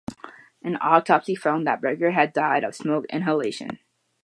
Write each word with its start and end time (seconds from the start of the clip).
An 0.63 0.77
autopsy 0.81 1.35
found 1.35 1.67
that 1.67 1.79
Berger 1.79 2.09
had 2.09 2.33
died 2.33 2.63
of 2.63 2.73
smoke 2.73 3.05
inhalation. 3.11 3.77